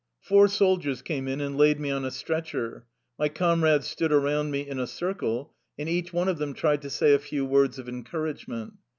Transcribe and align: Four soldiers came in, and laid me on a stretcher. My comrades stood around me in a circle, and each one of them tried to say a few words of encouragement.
Four 0.19 0.47
soldiers 0.47 1.03
came 1.03 1.27
in, 1.27 1.39
and 1.41 1.55
laid 1.55 1.79
me 1.79 1.91
on 1.91 2.05
a 2.05 2.09
stretcher. 2.09 2.87
My 3.19 3.29
comrades 3.29 3.85
stood 3.85 4.11
around 4.11 4.49
me 4.49 4.67
in 4.67 4.79
a 4.79 4.87
circle, 4.87 5.53
and 5.77 5.87
each 5.87 6.11
one 6.11 6.27
of 6.27 6.39
them 6.39 6.55
tried 6.55 6.81
to 6.81 6.89
say 6.89 7.13
a 7.13 7.19
few 7.19 7.45
words 7.45 7.77
of 7.77 7.87
encouragement. 7.87 8.73